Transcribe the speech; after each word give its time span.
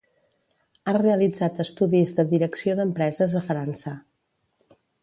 Ha 0.85 0.93
realitzat 0.97 1.61
estudis 1.65 2.15
de 2.21 2.27
Direcció 2.33 2.79
d'empreses 2.81 3.39
a 3.43 3.47
França. 3.53 3.97